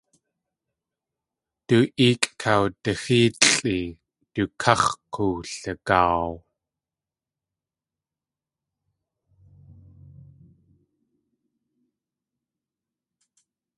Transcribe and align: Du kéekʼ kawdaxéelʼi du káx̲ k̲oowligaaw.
Du 1.67 1.77
kéekʼ 1.97 2.23
kawdaxéelʼi 2.41 3.77
du 4.33 4.43
káx̲ 4.61 4.85
k̲oowligaaw. 5.13 6.29